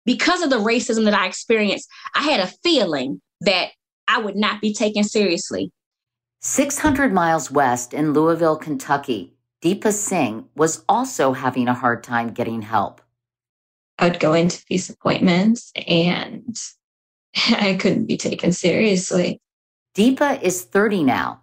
[0.04, 3.70] because of the racism that I experienced, I had a feeling that
[4.06, 5.72] I would not be taken seriously.
[6.40, 12.60] 600 miles west in Louisville, Kentucky, Deepa Singh was also having a hard time getting
[12.60, 13.00] help.
[13.98, 16.54] I would go into these appointments and
[17.50, 19.40] I couldn't be taken seriously.
[19.96, 21.40] Deepa is 30 now,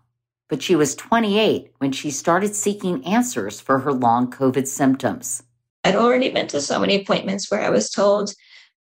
[0.51, 5.41] but she was 28 when she started seeking answers for her long COVID symptoms.
[5.85, 8.33] I'd already been to so many appointments where I was told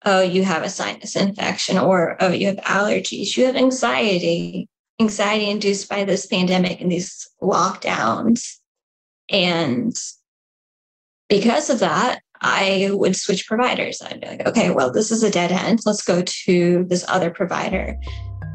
[0.05, 4.69] oh, you have a sinus infection, or oh, you have allergies, you have anxiety,
[5.01, 8.59] anxiety induced by this pandemic and these lockdowns.
[9.31, 9.97] And
[11.27, 13.99] because of that, I would switch providers.
[13.99, 15.79] I'd be like, okay, well, this is a dead end.
[15.87, 17.97] Let's go to this other provider.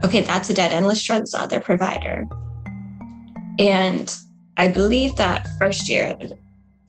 [0.04, 0.86] Okay, that's a dead end.
[0.86, 2.28] Let's try this other provider.
[3.58, 4.14] And
[4.56, 6.16] I believe that first year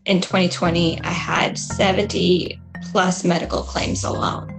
[0.06, 2.60] in 2020, I had 70
[2.92, 4.50] plus medical claims alone.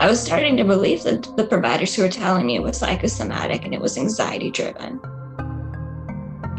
[0.00, 3.64] I was starting to believe that the providers who were telling me it was psychosomatic
[3.64, 4.98] and it was anxiety driven.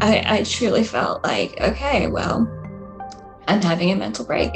[0.00, 2.48] I, I truly felt like, okay, well,
[3.48, 4.52] I'm having a mental break.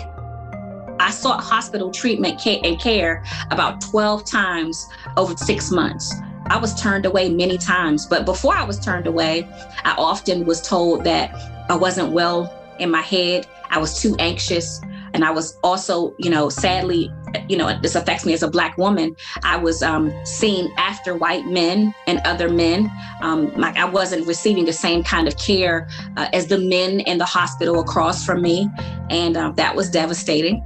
[1.00, 4.86] I sought hospital treatment and care about 12 times
[5.16, 6.14] over six months.
[6.49, 9.49] I was turned away many times, but before I was turned away,
[9.84, 11.34] I often was told that
[11.68, 13.47] I wasn't well in my head.
[13.70, 14.80] I was too anxious.
[15.12, 17.11] And I was also, you know, sadly,
[17.49, 19.16] you know, this affects me as a Black woman.
[19.42, 22.92] I was um, seen after white men and other men.
[23.22, 27.18] Um, like I wasn't receiving the same kind of care uh, as the men in
[27.18, 28.68] the hospital across from me.
[29.11, 30.62] And uh, that was devastating.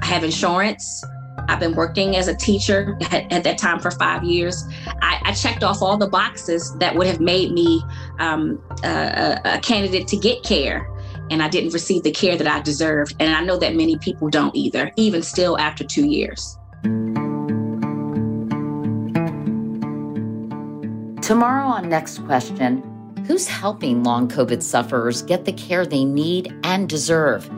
[0.00, 1.04] I have insurance.
[1.52, 4.64] I've been working as a teacher at, at that time for five years.
[5.02, 7.82] I, I, checked off all the boxes that would have made me
[8.18, 10.88] um, a, a, candidate to get care
[11.30, 13.16] and I didn't receive the care that I deserved.
[13.20, 16.58] And I know that many people don't either, even still after two years.
[21.22, 22.82] Tomorrow on Next Question,
[23.26, 27.50] who's helping long COVID sufferers get the care they need and deserve?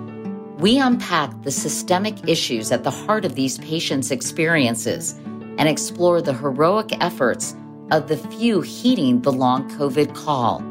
[0.59, 5.13] We unpack the systemic issues at the heart of these patients' experiences
[5.59, 7.57] and explore the heroic efforts
[7.91, 10.63] of the few heeding the long COVID call.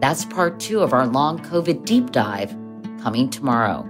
[0.00, 2.54] That's part two of our long COVID deep dive
[3.02, 3.88] coming tomorrow.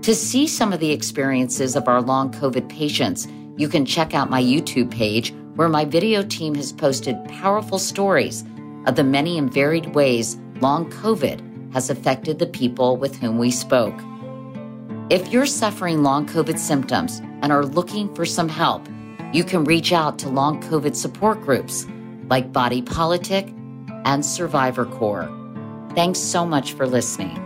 [0.00, 3.28] To see some of the experiences of our long COVID patients,
[3.58, 8.44] you can check out my YouTube page where my video team has posted powerful stories
[8.86, 13.50] of the many and varied ways long COVID has affected the people with whom we
[13.50, 13.98] spoke.
[15.10, 18.86] If you're suffering long COVID symptoms and are looking for some help,
[19.32, 21.86] you can reach out to long COVID support groups
[22.28, 23.52] like Body Politic
[24.04, 25.30] and Survivor Corps.
[25.94, 27.38] Thanks so much for listening.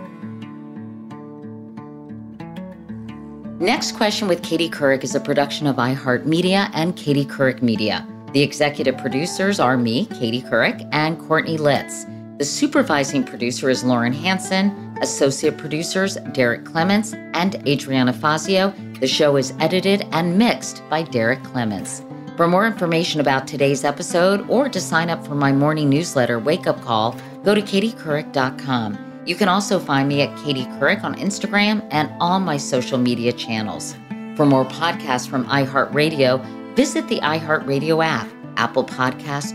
[3.58, 8.06] Next Question with Katie Couric is a production of iHeartMedia and Katie Couric Media.
[8.32, 12.04] The executive producers are me, Katie Couric, and Courtney Litz.
[12.38, 18.74] The supervising producer is Lauren Hanson, associate producers Derek Clements and Adriana Fazio.
[19.00, 22.02] The show is edited and mixed by Derek Clements.
[22.36, 26.66] For more information about today's episode or to sign up for my morning newsletter, Wake
[26.66, 29.22] Up Call, go to katiecouric.com.
[29.24, 33.32] You can also find me at Katie Couric on Instagram and all my social media
[33.32, 33.96] channels.
[34.36, 38.28] For more podcasts from iHeartRadio, visit the iHeartRadio app,
[38.58, 39.54] Apple Podcasts,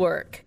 [0.01, 0.45] Network.